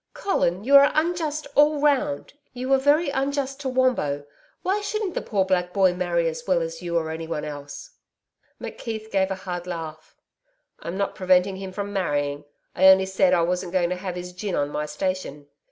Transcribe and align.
'Colin, 0.15 0.63
you 0.63 0.75
are 0.75 0.89
unjust 0.95 1.45
all 1.53 1.79
round. 1.79 2.33
You 2.53 2.69
were 2.69 2.79
very 2.79 3.11
unjust 3.11 3.59
to 3.59 3.69
Wombo. 3.69 4.25
Why 4.63 4.81
shouldn't 4.81 5.13
the 5.13 5.21
poor 5.21 5.45
black 5.45 5.73
boy 5.73 5.93
marry 5.93 6.27
as 6.27 6.43
well 6.47 6.63
as 6.63 6.81
you 6.81 6.97
or 6.97 7.11
anyone 7.11 7.45
else?' 7.45 7.91
McKeith 8.59 9.11
gave 9.11 9.29
a 9.29 9.35
hard 9.45 9.67
laugh. 9.67 10.15
'I'm 10.79 10.97
not 10.97 11.13
preventing 11.13 11.57
him 11.57 11.71
from 11.71 11.93
marrying. 11.93 12.45
I 12.73 12.87
only 12.87 13.05
said 13.05 13.31
I 13.35 13.43
wasn't 13.43 13.73
going 13.73 13.91
to 13.91 13.95
have 13.95 14.15
his 14.15 14.33
gin 14.33 14.55
on 14.55 14.71
my 14.71 14.87
station.' 14.87 15.45